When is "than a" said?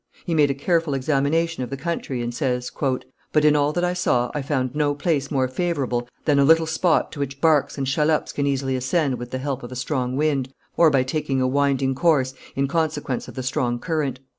6.25-6.43